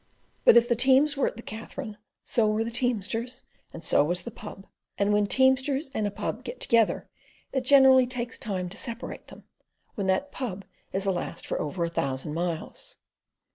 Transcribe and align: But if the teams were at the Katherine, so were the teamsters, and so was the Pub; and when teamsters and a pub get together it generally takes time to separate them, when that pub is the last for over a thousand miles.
But 0.45 0.57
if 0.57 0.67
the 0.67 0.75
teams 0.75 1.15
were 1.15 1.27
at 1.27 1.35
the 1.37 1.43
Katherine, 1.43 1.95
so 2.23 2.47
were 2.49 2.63
the 2.63 2.71
teamsters, 2.71 3.43
and 3.71 3.83
so 3.83 4.03
was 4.03 4.23
the 4.23 4.31
Pub; 4.31 4.65
and 4.97 5.13
when 5.13 5.27
teamsters 5.27 5.91
and 5.93 6.07
a 6.07 6.09
pub 6.09 6.43
get 6.43 6.59
together 6.59 7.07
it 7.53 7.65
generally 7.65 8.07
takes 8.07 8.39
time 8.39 8.67
to 8.69 8.77
separate 8.77 9.27
them, 9.27 9.43
when 9.93 10.07
that 10.07 10.31
pub 10.31 10.65
is 10.91 11.03
the 11.03 11.11
last 11.11 11.45
for 11.45 11.61
over 11.61 11.85
a 11.85 11.87
thousand 11.89 12.33
miles. 12.33 12.97